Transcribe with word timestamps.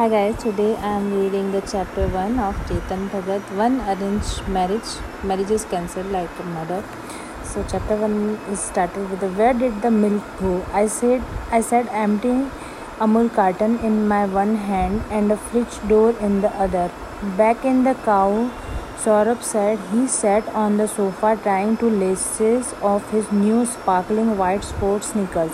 Hi 0.00 0.08
guys, 0.08 0.42
today 0.42 0.76
I 0.76 0.92
am 0.98 1.12
reading 1.12 1.52
the 1.52 1.60
chapter 1.60 2.08
1 2.08 2.38
of 2.38 2.54
Chetan 2.68 3.10
Bhagat. 3.10 3.42
One 3.54 3.82
arranged 3.82 4.48
marriage, 4.48 4.92
marriage 5.22 5.50
is 5.50 5.66
cancelled 5.66 6.10
like 6.10 6.38
a 6.38 6.42
murder. 6.42 6.82
So 7.44 7.62
chapter 7.70 7.96
1 7.96 8.38
is 8.50 8.60
started 8.60 9.10
with 9.10 9.20
the, 9.20 9.28
where 9.28 9.52
did 9.52 9.82
the 9.82 9.90
milk 9.90 10.22
go? 10.38 10.64
I 10.72 10.86
said 10.86 11.22
I 11.50 11.60
said 11.60 11.86
empty 12.04 12.48
Amul 12.98 13.28
carton 13.34 13.78
in 13.80 14.08
my 14.08 14.24
one 14.24 14.56
hand 14.70 15.04
and 15.10 15.30
a 15.30 15.36
fridge 15.36 15.76
door 15.86 16.12
in 16.12 16.40
the 16.40 16.54
other. 16.68 16.90
Back 17.36 17.66
in 17.66 17.84
the 17.84 17.94
cow, 18.06 18.50
Saurabh 19.04 19.42
said 19.42 19.78
he 19.92 20.06
sat 20.06 20.48
on 20.64 20.78
the 20.78 20.88
sofa 20.88 21.38
trying 21.42 21.76
to 21.76 21.90
laces 21.90 22.72
off 22.80 23.10
his 23.10 23.30
new 23.30 23.66
sparkling 23.66 24.38
white 24.38 24.64
sports 24.64 25.12
sneakers. 25.12 25.52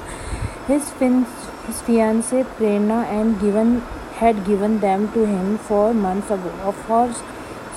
His, 0.69 0.89
fin- 0.91 1.27
his 1.67 1.83
fiancée 1.83 2.45
Prerna 2.57 3.05
and 3.07 3.41
given 3.41 3.83
had 4.21 4.45
given 4.45 4.79
them 4.81 5.13
to 5.13 5.27
him 5.27 5.59
four 5.59 5.93
months 5.95 6.31
ago. 6.31 6.53
Of 6.65 6.83
course, 6.87 7.23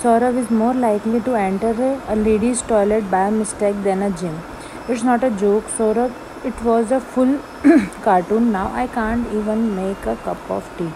Saurabh 0.02 0.36
is 0.42 0.50
more 0.50 0.72
likely 0.72 1.20
to 1.20 1.34
enter 1.34 1.72
a 2.08 2.16
lady's 2.16 2.62
toilet 2.62 3.10
by 3.10 3.28
mistake 3.30 3.82
than 3.84 4.02
a 4.02 4.10
gym. 4.10 4.40
It's 4.88 5.02
not 5.02 5.22
a 5.22 5.30
joke, 5.30 5.64
Saurabh. 5.78 6.14
It 6.42 6.62
was 6.62 6.90
a 6.90 7.00
full 7.00 7.38
cartoon. 8.02 8.50
Now 8.52 8.72
I 8.72 8.86
can't 8.86 9.26
even 9.40 9.76
make 9.76 10.06
a 10.06 10.16
cup 10.16 10.50
of 10.50 10.70
tea. 10.78 10.90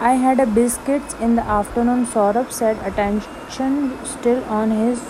I 0.00 0.12
had 0.24 0.40
a 0.40 0.46
biscuits 0.46 1.14
in 1.14 1.36
the 1.36 1.46
afternoon. 1.56 2.04
Saurabh 2.06 2.52
said, 2.52 2.76
attention 2.84 3.96
still 4.04 4.44
on 4.44 4.70
his 4.70 5.00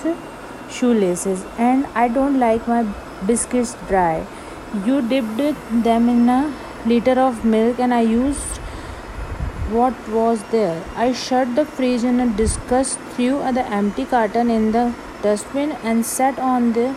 shoelaces, 0.70 1.44
and 1.58 1.86
I 1.94 2.08
don't 2.08 2.38
like 2.38 2.68
my 2.68 2.82
biscuits 3.26 3.74
dry. 3.88 4.26
You 4.86 5.02
dipped 5.02 5.38
them 5.82 6.08
in 6.08 6.28
a 6.28 6.54
liter 6.86 7.18
of 7.18 7.44
milk, 7.44 7.80
and 7.80 7.92
I 7.92 8.02
used 8.02 8.51
what 9.72 10.08
was 10.08 10.42
there. 10.50 10.82
I 10.94 11.12
shut 11.12 11.54
the 11.54 11.64
fridge 11.64 12.04
in 12.04 12.20
a 12.20 12.26
disgust, 12.26 12.98
threw 13.14 13.38
the 13.52 13.64
empty 13.80 14.04
carton 14.04 14.50
in 14.50 14.72
the 14.72 14.94
dustbin, 15.22 15.72
and 15.82 16.04
sat 16.04 16.38
on 16.38 16.72
the 16.72 16.94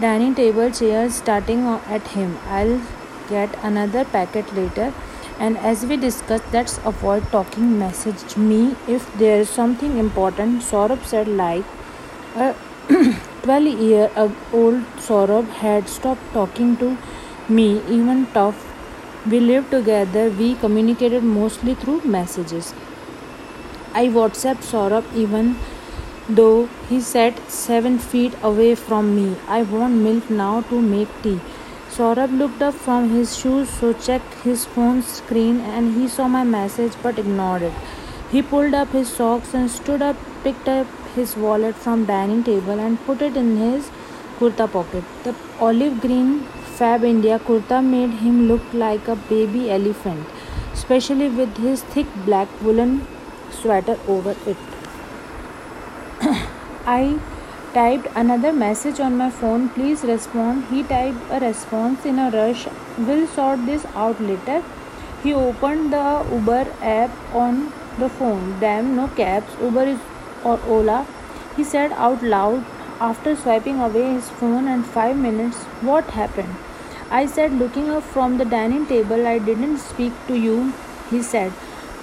dining 0.00 0.34
table 0.34 0.70
chair, 0.70 1.08
starting 1.10 1.66
at 1.66 2.08
him. 2.08 2.38
I'll 2.48 2.80
get 3.28 3.56
another 3.62 4.04
packet 4.04 4.54
later. 4.54 4.92
And 5.38 5.58
as 5.58 5.84
we 5.84 5.96
discussed, 5.96 6.44
let's 6.52 6.78
avoid 6.84 7.24
talking. 7.30 7.78
Message 7.78 8.36
me 8.36 8.76
if 8.86 9.12
there 9.14 9.40
is 9.40 9.48
something 9.48 9.98
important. 9.98 10.62
Saurabh 10.62 11.04
said, 11.04 11.28
like 11.28 11.64
a 12.36 12.54
12 13.42 13.80
year 13.80 14.10
old 14.52 14.84
Saurabh 15.08 15.48
had 15.64 15.88
stopped 15.88 16.32
talking 16.32 16.76
to 16.76 16.96
me, 17.48 17.82
even 17.88 18.26
tough 18.26 18.73
we 19.30 19.40
lived 19.40 19.70
together, 19.70 20.28
we 20.30 20.54
communicated 20.54 21.22
mostly 21.22 21.74
through 21.74 22.02
messages. 22.02 22.74
I 23.94 24.08
WhatsApped 24.08 24.64
Saurabh 24.70 25.14
even 25.14 25.56
though 26.28 26.68
he 26.88 27.00
sat 27.00 27.38
seven 27.50 27.98
feet 27.98 28.34
away 28.42 28.74
from 28.74 29.14
me. 29.16 29.36
I 29.48 29.62
want 29.62 29.94
milk 29.94 30.28
now 30.28 30.62
to 30.62 30.80
make 30.80 31.08
tea. 31.22 31.40
Saurabh 31.88 32.36
looked 32.36 32.60
up 32.60 32.74
from 32.74 33.08
his 33.10 33.36
shoes 33.38 33.70
so 33.70 33.92
checked 33.92 34.34
his 34.42 34.64
phone 34.64 35.02
screen 35.02 35.60
and 35.60 35.94
he 35.94 36.08
saw 36.08 36.28
my 36.28 36.44
message 36.44 36.92
but 37.02 37.18
ignored 37.18 37.62
it. 37.62 37.72
He 38.30 38.42
pulled 38.42 38.74
up 38.74 38.88
his 38.88 39.08
socks 39.08 39.54
and 39.54 39.70
stood 39.70 40.02
up, 40.02 40.16
picked 40.42 40.68
up 40.68 40.86
his 41.14 41.36
wallet 41.36 41.76
from 41.76 42.04
dining 42.04 42.42
table 42.42 42.78
and 42.78 42.98
put 43.06 43.22
it 43.22 43.36
in 43.36 43.56
his 43.56 43.90
kurta 44.38 44.70
pocket. 44.70 45.04
The 45.22 45.34
olive 45.60 46.00
green 46.00 46.46
Fab 46.78 47.04
India 47.04 47.38
kurta 47.38 47.80
made 47.88 48.14
him 48.20 48.48
look 48.48 48.72
like 48.72 49.06
a 49.06 49.14
baby 49.26 49.70
elephant, 49.70 50.26
especially 50.72 51.28
with 51.28 51.56
his 51.58 51.82
thick 51.92 52.08
black 52.24 52.48
woolen 52.60 53.06
sweater 53.52 53.96
over 54.08 54.34
it. 54.44 54.56
I 56.84 57.20
typed 57.74 58.08
another 58.16 58.52
message 58.52 58.98
on 58.98 59.16
my 59.16 59.30
phone. 59.30 59.68
Please 59.68 60.02
respond. 60.02 60.64
He 60.64 60.82
typed 60.82 61.30
a 61.30 61.38
response 61.38 62.04
in 62.04 62.18
a 62.18 62.28
rush. 62.32 62.66
We'll 62.98 63.28
sort 63.28 63.64
this 63.66 63.86
out 63.94 64.20
later. 64.20 64.60
He 65.22 65.32
opened 65.32 65.92
the 65.92 66.26
Uber 66.32 66.66
app 66.82 67.10
on 67.32 67.72
the 68.00 68.08
phone. 68.08 68.58
Damn, 68.58 68.96
no 68.96 69.06
cabs. 69.06 69.60
Uber 69.62 69.84
is 69.94 70.00
or 70.42 70.58
Ola. 70.66 71.06
He 71.56 71.62
said 71.62 71.92
out 71.92 72.20
loud 72.22 72.64
after 73.00 73.34
swiping 73.34 73.80
away 73.80 74.12
his 74.12 74.28
phone 74.30 74.68
and 74.68 74.86
five 74.86 75.16
minutes, 75.16 75.64
what 75.88 76.04
happened? 76.10 76.54
I 77.10 77.26
said, 77.26 77.52
looking 77.52 77.90
up 77.90 78.02
from 78.02 78.38
the 78.38 78.44
dining 78.44 78.86
table, 78.86 79.26
I 79.26 79.38
didn't 79.38 79.78
speak 79.78 80.12
to 80.28 80.38
you. 80.38 80.72
He 81.10 81.22
said, 81.22 81.52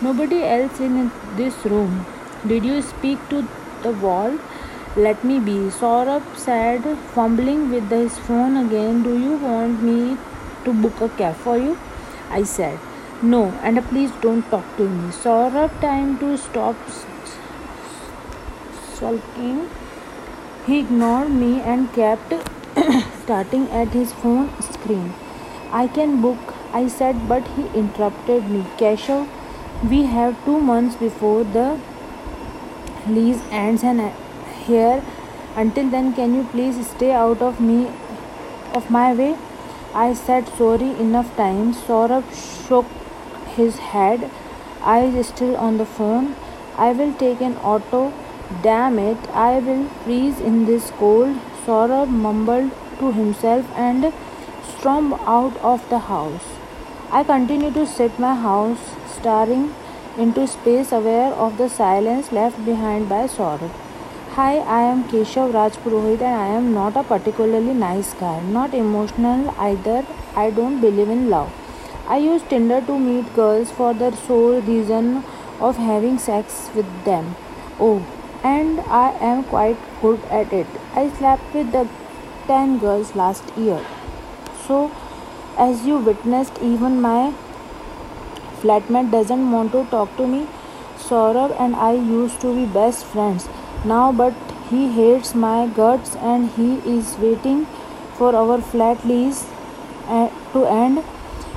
Nobody 0.01 0.43
else 0.43 0.79
in 0.79 1.11
this 1.35 1.65
room. 1.65 2.05
Did 2.47 2.65
you 2.65 2.81
speak 2.81 3.19
to 3.29 3.47
the 3.83 3.91
wall? 3.91 4.37
Let 4.95 5.23
me 5.23 5.39
be. 5.39 5.57
Saurabh 5.69 6.35
said, 6.35 6.97
fumbling 7.13 7.69
with 7.69 7.89
his 7.89 8.17
phone 8.17 8.57
again, 8.57 9.03
Do 9.03 9.17
you 9.17 9.37
want 9.37 9.81
me 9.81 10.17
to 10.65 10.73
book 10.73 11.01
a 11.01 11.09
cab 11.09 11.35
for 11.35 11.57
you? 11.57 11.77
I 12.29 12.43
said, 12.43 12.79
No, 13.21 13.45
and 13.61 13.83
please 13.89 14.11
don't 14.21 14.49
talk 14.49 14.65
to 14.77 14.87
me. 14.87 15.11
Saurabh, 15.11 15.79
time 15.81 16.17
to 16.19 16.37
stop 16.37 16.75
sulking. 18.93 19.69
He 20.65 20.79
ignored 20.79 21.31
me 21.31 21.61
and 21.61 21.91
kept 21.93 22.33
starting 23.31 23.67
at 23.81 23.93
his 23.97 24.11
phone 24.21 24.47
screen. 24.61 25.13
I 25.71 25.87
can 25.87 26.21
book, 26.21 26.53
I 26.73 26.87
said, 26.87 27.27
but 27.29 27.47
he 27.55 27.67
interrupted 27.81 28.49
me. 28.49 28.63
Keshav, 28.81 29.27
we 29.89 30.03
have 30.15 30.43
two 30.45 30.59
months 30.59 30.97
before 30.97 31.43
the 31.43 31.79
lease 33.07 33.41
ends, 33.49 33.83
and 33.83 34.01
uh, 34.01 34.09
here 34.65 35.01
until 35.55 35.89
then, 35.89 36.13
can 36.13 36.35
you 36.35 36.43
please 36.51 36.81
stay 36.89 37.13
out 37.13 37.41
of 37.41 37.61
me, 37.61 37.87
of 38.73 38.89
my 38.89 39.13
way? 39.13 39.37
I 39.93 40.13
said 40.13 40.49
sorry 40.57 40.91
enough 41.05 41.33
times. 41.37 41.77
Saurabh 41.77 42.35
shook 42.67 42.85
his 43.55 43.79
head, 43.93 44.29
eyes 44.81 45.25
still 45.27 45.55
on 45.55 45.77
the 45.77 45.85
phone. 45.85 46.35
I 46.77 46.91
will 46.91 47.13
take 47.13 47.41
an 47.41 47.57
auto 47.57 48.03
Damn 48.63 48.99
it, 48.99 49.17
I 49.33 49.59
will 49.59 49.87
freeze 50.03 50.39
in 50.39 50.65
this 50.65 50.91
cold. 50.91 51.37
Saurabh 51.65 52.09
mumbled 52.09 52.71
to 53.01 53.11
himself 53.11 53.69
and 53.75 54.11
stormed 54.71 55.13
out 55.37 55.57
of 55.73 55.87
the 55.89 55.99
house. 56.07 56.49
I 57.11 57.23
continued 57.23 57.73
to 57.75 57.85
sit 57.85 58.17
my 58.17 58.33
house, 58.33 58.79
staring 59.13 59.73
into 60.17 60.47
space, 60.47 60.91
aware 60.91 61.31
of 61.33 61.57
the 61.57 61.67
silence 61.69 62.31
left 62.31 62.63
behind 62.65 63.09
by 63.09 63.23
Saurabh. 63.27 63.71
Hi, 64.35 64.59
I 64.59 64.83
am 64.83 65.03
Keshav 65.09 65.51
Rajpurohit 65.51 66.21
and 66.21 66.41
I 66.41 66.47
am 66.57 66.73
not 66.73 66.95
a 66.95 67.03
particularly 67.03 67.73
nice 67.73 68.13
guy. 68.13 68.39
Not 68.41 68.73
emotional 68.73 69.53
either. 69.57 70.05
I 70.35 70.51
don't 70.51 70.79
believe 70.79 71.09
in 71.09 71.29
love. 71.29 71.51
I 72.07 72.17
use 72.17 72.41
Tinder 72.43 72.79
to 72.81 72.97
meet 72.97 73.33
girls 73.35 73.71
for 73.71 73.93
the 73.93 74.11
sole 74.15 74.61
reason 74.61 75.23
of 75.59 75.75
having 75.75 76.17
sex 76.17 76.69
with 76.73 76.93
them. 77.03 77.35
Oh, 77.79 78.05
and 78.43 78.79
I 79.01 79.11
am 79.31 79.43
quite 79.43 79.77
good 80.01 80.23
at 80.29 80.53
it. 80.53 80.67
I 80.95 81.09
slept 81.09 81.53
with 81.53 81.71
the 81.73 81.87
10 82.51 82.79
girls 82.79 83.15
last 83.15 83.57
year. 83.57 83.81
So, 84.67 84.79
as 85.57 85.85
you 85.85 85.97
witnessed, 85.97 86.57
even 86.61 86.99
my 87.01 87.33
flatmate 88.61 89.11
doesn't 89.11 89.51
want 89.51 89.71
to 89.71 89.83
talk 89.91 90.15
to 90.17 90.27
me. 90.27 90.47
Saurabh 91.03 91.53
and 91.65 91.75
I 91.75 91.91
used 91.93 92.41
to 92.41 92.53
be 92.55 92.65
best 92.65 93.05
friends 93.05 93.47
now, 93.91 94.11
but 94.11 94.33
he 94.69 94.81
hates 94.97 95.33
my 95.35 95.67
guts 95.67 96.15
and 96.15 96.49
he 96.57 96.69
is 96.95 97.17
waiting 97.17 97.65
for 98.17 98.35
our 98.35 98.61
flat 98.61 99.05
lease 99.05 99.45
uh, 100.07 100.29
to 100.53 100.65
end. 100.65 101.03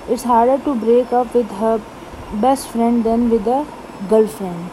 It's 0.08 0.24
harder 0.24 0.62
to 0.64 0.74
break 0.74 1.12
up 1.12 1.34
with 1.34 1.50
her 1.62 1.80
best 2.46 2.68
friend 2.68 3.04
than 3.04 3.30
with 3.30 3.46
a 3.46 3.66
girlfriend. 4.08 4.70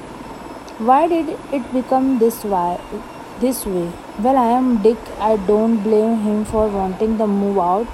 Why 0.91 1.07
did 1.07 1.38
it 1.51 1.73
become 1.73 2.19
this 2.19 2.44
way? 2.44 2.77
This 3.41 3.65
way? 3.65 3.91
Well, 4.19 4.38
I 4.38 4.49
am 4.55 4.83
Dick. 4.83 4.99
I 5.19 5.35
don't 5.35 5.77
blame 5.81 6.19
him 6.19 6.45
for 6.45 6.67
wanting 6.67 7.17
the 7.17 7.25
move 7.25 7.57
out. 7.57 7.88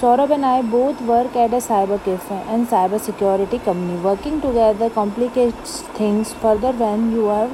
Saurabh 0.00 0.32
and 0.36 0.44
I 0.44 0.62
both 0.62 1.00
work 1.02 1.36
at 1.36 1.52
a 1.52 1.60
Cybersafe 1.66 2.32
and 2.54 2.66
cyber 2.66 3.00
security 3.00 3.60
company. 3.60 3.96
Working 4.06 4.40
together 4.40 4.90
complicates 4.90 5.82
things 5.98 6.32
further 6.32 6.72
when 6.72 7.12
you 7.12 7.28
have 7.28 7.52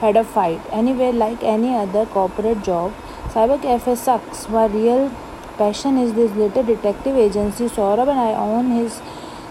had 0.00 0.16
a 0.16 0.24
fight. 0.24 0.62
Anyway, 0.72 1.12
like 1.12 1.42
any 1.42 1.74
other 1.74 2.06
corporate 2.06 2.62
job, 2.62 2.94
Cybersafe 3.34 3.94
sucks. 3.98 4.48
My 4.48 4.64
real 4.64 5.10
passion 5.58 5.98
is 5.98 6.14
this 6.14 6.32
little 6.32 6.62
detective 6.62 7.14
agency. 7.14 7.68
Saurabh 7.68 8.08
and 8.08 8.20
I 8.20 8.32
own 8.32 8.70
his 8.70 9.02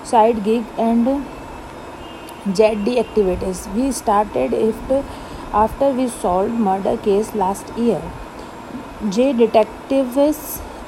side 0.03 0.43
gig 0.43 0.63
and 0.79 1.23
Z 2.55 2.75
Detectives. 2.85 3.67
We 3.75 3.91
started 3.91 4.53
it 4.53 5.03
after 5.51 5.89
we 5.91 6.07
solved 6.07 6.53
murder 6.53 6.97
case 6.97 7.33
last 7.33 7.77
year. 7.77 8.01
Z 9.11 9.33
Detectives 9.33 10.17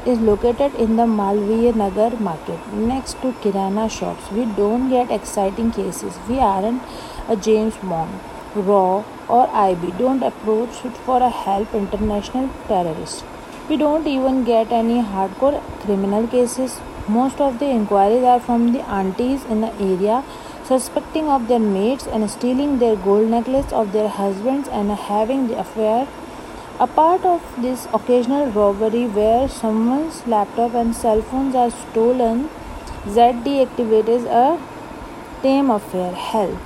is 0.05 0.19
located 0.19 0.75
in 0.75 0.95
the 0.95 1.03
Malviya 1.03 1.75
Nagar 1.75 2.11
market 2.19 2.73
next 2.73 3.21
to 3.21 3.33
Kirana 3.43 3.89
shops. 3.89 4.31
We 4.31 4.45
don't 4.45 4.89
get 4.89 5.11
exciting 5.11 5.71
cases. 5.71 6.17
We 6.27 6.39
aren't 6.39 6.81
a 7.27 7.35
James 7.35 7.75
Bond, 7.77 8.19
Raw, 8.55 9.03
or 9.29 9.49
IB. 9.49 9.91
Don't 9.97 10.23
approach 10.23 10.83
it 10.83 10.97
for 10.97 11.21
a 11.21 11.29
help 11.29 11.73
international 11.73 12.49
terrorist. 12.67 13.23
We 13.69 13.77
don't 13.77 14.07
even 14.07 14.43
get 14.43 14.71
any 14.71 15.01
hardcore 15.01 15.61
criminal 15.81 16.27
cases. 16.27 16.79
Most 17.07 17.39
of 17.39 17.59
the 17.59 17.69
inquiries 17.69 18.23
are 18.23 18.39
from 18.39 18.73
the 18.73 18.81
aunties 18.89 19.45
in 19.45 19.61
the 19.61 19.73
area 19.75 20.23
suspecting 20.71 21.29
of 21.35 21.47
their 21.49 21.59
mates 21.59 22.07
and 22.07 22.29
stealing 22.33 22.79
their 22.79 22.95
gold 22.95 23.29
necklace 23.29 23.73
of 23.79 23.91
their 23.91 24.09
husbands 24.17 24.69
and 24.79 24.91
having 25.07 25.47
the 25.47 25.57
affair 25.63 26.07
a 26.83 26.87
part 26.87 27.25
of 27.31 27.49
this 27.63 27.87
occasional 27.97 28.47
robbery 28.57 29.01
where 29.17 29.49
someone's 29.55 30.21
laptop 30.25 30.73
and 30.73 30.95
cell 30.95 31.21
phones 31.21 31.55
are 31.63 31.69
stolen, 31.69 32.49
Z 33.07 33.33
Detectives 33.43 34.25
a 34.25 34.59
tame 35.43 35.69
affair. 35.69 36.11
Hell, 36.13 36.57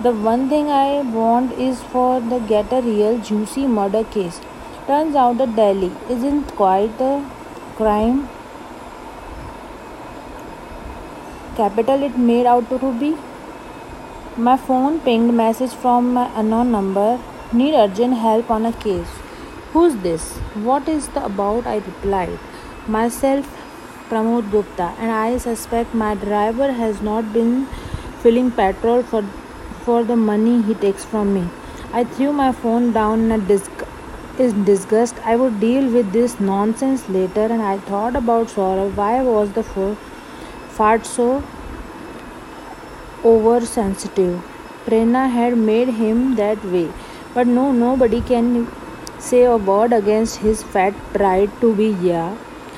the 0.00 0.12
one 0.12 0.48
thing 0.48 0.70
I 0.70 1.02
want 1.02 1.52
is 1.66 1.82
for 1.82 2.20
the 2.20 2.38
get 2.38 2.72
a 2.72 2.80
real 2.80 3.18
juicy 3.18 3.66
murder 3.66 4.04
case. 4.04 4.40
Turns 4.86 5.16
out 5.16 5.38
that 5.38 5.56
Delhi 5.56 5.92
isn't 6.08 6.56
quite 6.56 6.96
the 6.98 7.12
crime 7.76 8.28
capital 11.56 12.04
it 12.04 12.16
made 12.16 12.46
out 12.46 12.70
to 12.70 12.92
be. 13.00 13.16
My 14.46 14.56
phone 14.56 15.00
pinged 15.00 15.34
message 15.34 15.72
from 15.72 16.14
my 16.14 16.30
unknown 16.36 16.70
number. 16.70 17.18
Need 17.52 17.74
urgent 17.74 18.14
help 18.18 18.52
on 18.52 18.66
a 18.66 18.72
case. 18.72 19.08
Who's 19.72 19.96
this? 19.96 20.36
What 20.66 20.88
is 20.88 21.08
the 21.08 21.24
about? 21.24 21.66
I 21.66 21.78
replied. 21.78 22.38
Myself, 22.86 23.48
Pramod 24.08 24.52
Gupta, 24.52 24.94
and 25.00 25.10
I 25.10 25.38
suspect 25.38 25.92
my 25.92 26.14
driver 26.14 26.70
has 26.70 27.02
not 27.02 27.32
been 27.32 27.66
filling 28.22 28.52
petrol 28.52 29.02
for, 29.02 29.24
for 29.80 30.04
the 30.04 30.14
money 30.14 30.62
he 30.62 30.74
takes 30.74 31.04
from 31.04 31.34
me. 31.34 31.48
I 31.92 32.04
threw 32.04 32.32
my 32.32 32.52
phone 32.52 32.92
down 32.92 33.32
in 33.32 33.40
disg- 33.40 33.88
in 34.38 34.64
disgust. 34.64 35.16
I 35.24 35.34
would 35.34 35.58
deal 35.58 35.92
with 35.92 36.12
this 36.12 36.38
nonsense 36.38 37.08
later, 37.08 37.46
and 37.46 37.60
I 37.60 37.78
thought 37.78 38.14
about 38.14 38.46
Saurabh. 38.46 38.94
Why 38.94 39.20
was 39.20 39.50
the 39.50 39.64
fart 40.78 41.06
so 41.06 41.42
oversensitive? 43.24 44.42
Prerna 44.86 45.30
had 45.30 45.56
made 45.58 45.88
him 45.88 46.36
that 46.36 46.64
way, 46.64 46.90
but 47.34 47.46
no, 47.46 47.72
nobody 47.72 48.20
can 48.20 48.70
say 49.18 49.44
a 49.44 49.56
word 49.56 49.92
against 49.92 50.36
his 50.36 50.62
fat 50.62 50.94
pride 51.12 51.50
to 51.60 51.74
be 51.74 51.88
yeah. 52.00 52.36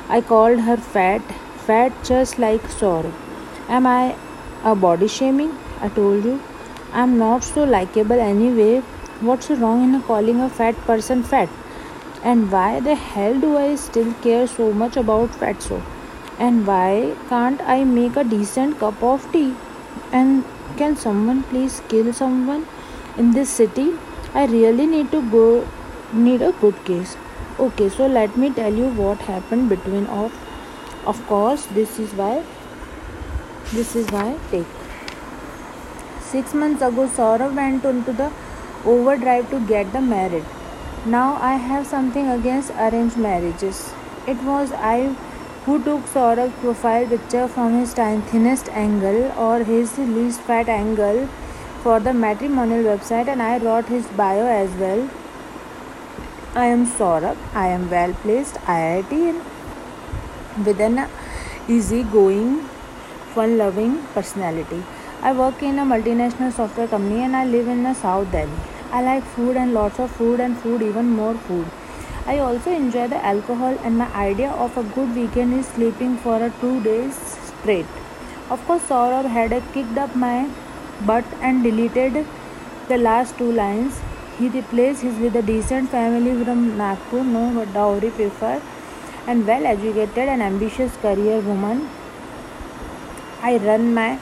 I 0.09 0.21
called 0.21 0.61
her 0.61 0.77
fat, 0.77 1.23
fat 1.67 1.93
just 2.03 2.39
like 2.39 2.63
Saurabh. 2.63 3.13
Am 3.69 3.87
I 3.87 4.17
a 4.65 4.75
body 4.75 5.07
shaming? 5.07 5.57
I 5.81 5.89
told 5.89 6.25
you. 6.25 6.41
I'm 6.93 7.19
not 7.19 7.45
so 7.45 7.65
likable 7.65 8.19
anyway. 8.19 8.81
What's 9.21 9.51
wrong 9.51 9.85
in 9.85 10.03
calling 10.03 10.41
a 10.41 10.49
fat 10.49 10.75
person 10.87 11.23
fat? 11.23 11.49
And 12.25 12.51
why 12.51 12.81
the 12.81 12.95
hell 12.95 13.39
do 13.39 13.57
I 13.57 13.77
still 13.77 14.13
care 14.15 14.47
so 14.47 14.73
much 14.73 14.97
about 14.97 15.35
fat, 15.35 15.57
fatso? 15.57 15.83
And 16.39 16.67
why 16.67 17.15
can't 17.29 17.61
I 17.63 17.85
make 17.85 18.17
a 18.17 18.25
decent 18.25 18.79
cup 18.79 19.03
of 19.03 19.31
tea? 19.31 19.55
And 20.13 20.45
can 20.77 20.97
someone 20.97 21.43
please 21.45 21.83
kill 21.89 22.13
someone 22.13 22.67
in 23.17 23.33
this 23.33 23.49
city? 23.49 23.93
I 24.35 24.47
really 24.47 24.87
need 24.87 25.11
to 25.13 25.23
go 25.31 25.67
need 26.13 26.43
a 26.43 26.53
good 26.53 26.85
case. 26.85 27.17
Okay 27.59 27.89
so 27.89 28.07
let 28.07 28.37
me 28.37 28.51
tell 28.51 28.75
you 28.75 28.89
what 28.89 29.19
happened 29.19 29.69
between 29.69 30.07
of 30.07 30.39
of 31.07 31.25
course 31.27 31.67
this 31.81 31.99
is 31.99 32.15
why 32.15 32.45
this 33.73 33.97
is 33.97 34.11
why 34.11 34.39
take. 34.51 34.79
Six 36.21 36.55
months 36.55 36.83
ago 36.83 37.07
Saurabh 37.19 37.55
went 37.55 37.85
into 37.85 38.13
the 38.13 38.33
overdrive 38.85 39.51
to 39.51 39.61
get 39.75 39.93
the 39.93 40.01
married 40.01 40.45
now 41.07 41.39
I 41.41 41.57
have 41.57 41.87
something 41.87 42.29
against 42.29 42.73
arranged 42.73 43.17
marriages. 43.17 43.91
It 44.27 44.37
was 44.43 44.71
I 44.73 45.17
who 45.65 45.83
took 45.85 46.01
Saurabh's 46.13 46.59
profile 46.61 47.07
picture 47.07 47.47
from 47.47 47.79
his 47.79 47.95
thinnest 47.95 48.69
angle 48.71 49.33
or 49.39 49.63
his 49.65 49.97
least 49.99 50.41
fat 50.41 50.69
angle 50.69 51.29
for 51.83 52.01
the 52.01 52.13
matrimonial 52.13 52.85
website 52.85 53.29
and 53.29 53.43
I 53.43 53.59
wrote 53.59 53.87
his 53.87 54.07
bio 54.09 54.47
as 54.47 54.71
well 54.77 55.09
I 56.53 56.67
am 56.67 56.85
Saurabh. 56.85 57.37
I 57.55 57.69
am 57.69 57.89
well 57.89 58.13
placed 58.13 58.57
IIT 58.67 59.41
with 60.67 60.81
an 60.81 61.09
easy-going, 61.69 62.63
fun-loving 63.35 64.03
personality. 64.15 64.83
I 65.23 65.33
work 65.33 65.63
in 65.63 65.79
a 65.79 65.83
multinational 65.85 66.53
software 66.53 66.89
company 66.89 67.23
and 67.23 67.37
I 67.37 67.45
live 67.45 67.69
in 67.69 67.85
the 67.85 67.95
South 67.95 68.33
Delhi. 68.33 68.51
I 68.91 69.01
like 69.01 69.23
food 69.23 69.57
and 69.57 69.73
lots 69.73 70.01
of 70.01 70.11
food 70.11 70.41
and 70.41 70.59
food, 70.59 70.83
even 70.83 71.11
more 71.11 71.35
food. 71.35 71.67
I 72.27 72.39
also 72.39 72.71
enjoy 72.71 73.09
the 73.09 73.25
alcohol 73.25 73.79
and 73.83 73.99
my 73.99 74.13
idea 74.15 74.51
of 74.51 74.77
a 74.77 74.83
good 74.83 75.15
weekend 75.15 75.55
is 75.55 75.67
sleeping 75.67 76.17
for 76.19 76.37
a 76.37 76.51
two 76.61 76.83
days 76.83 77.17
straight. 77.17 77.87
Of 78.51 78.65
course, 78.67 78.83
Saurabh 78.83 79.27
had 79.27 79.51
kicked 79.73 79.97
up 79.97 80.15
my 80.15 80.49
butt 81.07 81.25
and 81.41 81.63
deleted 81.63 82.27
the 82.89 82.99
last 82.99 83.39
two 83.39 83.51
lines 83.53 84.01
he 84.39 84.49
replaced 84.49 85.03
his 85.03 85.19
with 85.19 85.37
a 85.37 85.43
decent 85.43 85.91
family 85.91 86.45
from 86.45 86.77
Nagpur, 86.77 87.23
no 87.23 87.65
dowry 87.67 88.11
preferred, 88.11 88.63
and 89.27 89.47
well 89.47 89.67
educated 89.67 90.29
and 90.29 90.43
ambitious 90.43 90.97
career 90.97 91.41
woman. 91.41 91.89
I 93.43 93.59
run 93.59 93.93
my 93.93 94.19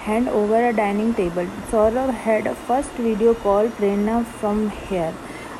hand 0.00 0.28
over 0.28 0.68
a 0.68 0.72
dining 0.72 1.14
table. 1.14 1.46
Saurabh 1.70 2.12
had 2.12 2.46
a 2.46 2.54
first 2.54 2.90
video 2.90 3.34
call 3.34 3.68
Prerna 3.68 4.24
from 4.26 4.70
here. 4.70 5.14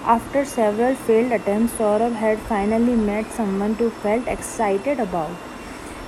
After 0.04 0.44
several 0.44 0.96
failed 0.96 1.31
attempts, 1.31 1.75
Saurabh 1.75 2.14
had 2.14 2.40
finally 2.40 2.96
met 2.96 3.31
someone 3.31 3.76
to 3.76 3.88
felt 3.88 4.26
excited 4.26 4.99
about. 4.99 5.31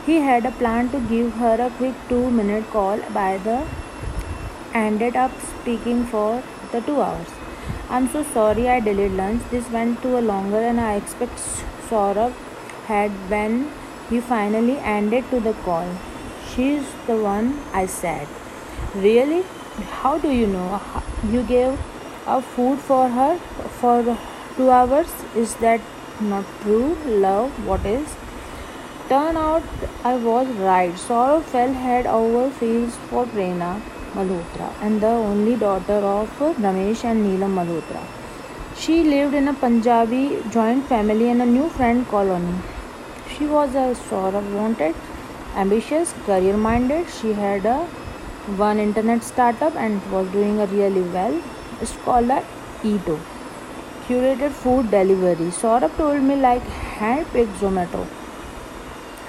He 0.05 0.17
had 0.17 0.45
a 0.45 0.51
plan 0.51 0.89
to 0.91 0.99
give 0.99 1.35
her 1.35 1.55
a 1.61 1.71
quick 1.71 1.95
two 2.09 2.29
minute 2.29 2.69
call 2.73 2.99
by 3.13 3.39
the 3.39 3.63
ended 4.75 5.15
up 5.15 5.31
speaking 5.41 6.05
for 6.07 6.43
the 6.73 6.81
two 6.81 7.01
hours. 7.01 7.29
I'm 7.89 8.09
so 8.09 8.25
sorry 8.25 8.69
I 8.69 8.81
delayed 8.81 9.13
lunch. 9.13 9.43
This 9.53 9.71
went 9.71 10.03
to 10.03 10.19
a 10.19 10.27
longer 10.33 10.59
and 10.59 10.81
I 10.81 10.97
expect 10.97 11.39
Saurabh 11.89 12.35
had 12.87 13.13
when 13.31 13.71
he 14.11 14.21
finally 14.21 14.77
ended 14.79 15.31
to 15.31 15.39
the 15.39 15.53
call. 15.69 15.89
She's 16.49 16.83
the 17.07 17.17
one 17.17 17.61
I 17.73 17.87
said. 17.87 18.27
Really? 18.97 19.43
How 20.03 20.19
do 20.19 20.33
you 20.33 20.49
know? 20.49 20.83
You 21.31 21.45
gave 21.45 21.79
a 22.27 22.43
food 22.43 22.81
for 22.81 23.09
her 23.09 23.39
for 23.85 24.19
two 24.57 24.71
hours? 24.71 25.11
Is 25.37 25.55
that 25.57 25.81
not 26.21 26.45
true? 26.61 26.97
Love, 27.25 27.67
what 27.71 27.85
is? 27.85 28.15
Turn 29.09 29.37
out 29.37 29.63
I 30.11 30.15
was 30.29 30.47
right. 30.67 30.95
Saurabh 31.09 31.51
fell 31.55 31.75
head 31.87 32.07
over 32.19 32.45
heels 32.61 32.97
for 33.09 33.27
Prerna. 33.35 33.73
Malhotra 34.17 34.67
and 34.87 35.01
the 35.05 35.13
only 35.31 35.57
daughter 35.63 35.97
of 36.11 36.37
Ramesh 36.65 37.03
and 37.13 37.25
Neelam 37.27 37.57
Malhotra. 37.59 38.03
She 38.83 39.03
lived 39.03 39.35
in 39.41 39.49
a 39.49 39.55
Punjabi 39.63 40.23
joint 40.57 40.87
family 40.93 41.29
in 41.31 41.41
a 41.41 41.49
new 41.55 41.69
friend 41.69 42.07
colony. 42.15 42.55
She 43.35 43.51
was 43.57 43.75
a 43.75 43.87
sort 44.05 44.41
of 44.43 44.55
wanted, 44.55 44.95
ambitious, 45.57 46.15
career 46.31 46.57
minded. 46.57 47.11
She 47.19 47.33
had 47.43 47.67
a 47.67 47.79
one 48.65 48.79
internet 48.79 49.31
startup 49.35 49.75
and 49.75 50.11
was 50.17 50.35
doing 50.39 50.61
a 50.61 50.73
really 50.79 51.07
well. 51.21 51.41
It's 51.81 51.97
called 52.09 52.31
a 52.41 52.43
Eato. 52.83 53.19
Curated 54.07 54.53
food 54.53 54.91
delivery. 54.91 55.51
Saurabh 55.51 55.97
told 55.97 56.23
me 56.23 56.37
like 56.37 56.63
hand-picked 56.63 57.55
Zomato. 57.61 58.07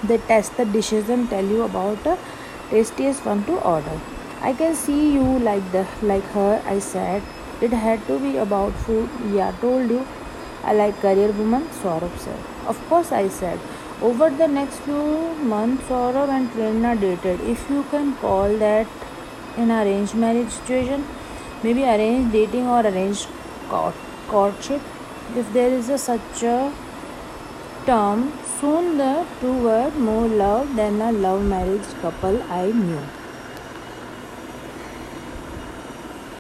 They 0.04 0.18
test 0.18 0.58
the 0.58 0.66
dishes 0.66 1.08
and 1.10 1.30
tell 1.30 1.46
you 1.46 1.64
about 1.64 2.04
the 2.04 2.18
tastiest 2.70 3.26
one 3.26 3.46
to 3.46 3.54
order. 3.62 4.02
I 4.42 4.52
can 4.52 4.76
see 4.76 5.14
you 5.14 5.24
like 5.40 5.72
the 5.72 5.88
like 6.02 6.26
her, 6.34 6.62
I 6.66 6.80
said. 6.80 7.24
It 7.62 7.72
had 7.72 8.06
to 8.08 8.20
be 8.20 8.36
about 8.36 8.74
food. 8.74 9.10
Yeah, 9.32 9.54
told 9.62 9.90
you. 9.90 10.06
I 10.66 10.74
like 10.74 11.00
career 11.00 11.32
woman, 11.32 11.64
Saurabh 11.82 12.18
said. 12.18 12.40
Of 12.68 12.78
course, 12.90 13.14
I 13.14 13.30
said. 13.30 13.60
Over 14.02 14.30
the 14.30 14.48
next 14.48 14.80
few 14.80 15.34
months, 15.54 15.84
Saurabh 15.88 16.28
and 16.28 16.50
Prerna 16.50 17.00
dated. 17.00 17.40
If 17.40 17.70
you 17.70 17.84
can 17.92 18.16
call 18.18 18.58
that 18.58 18.88
an 19.56 19.72
arranged 19.72 20.16
marriage 20.16 20.50
situation, 20.50 21.08
maybe 21.64 21.84
arranged 21.84 22.34
dating 22.34 22.68
or 22.68 22.82
arranged 22.82 23.30
courtship. 24.28 24.82
If 25.36 25.52
there 25.54 25.70
is 25.70 25.90
a, 25.90 25.98
such 25.98 26.44
a 26.44 26.74
term, 27.86 28.32
soon 28.60 28.98
the 28.98 29.26
two 29.42 29.58
were 29.64 29.92
more 29.92 30.28
love 30.28 30.76
than 30.76 31.02
a 31.02 31.12
love 31.12 31.44
marriage 31.44 31.88
couple 32.02 32.42
I 32.44 32.72
knew. 32.72 33.02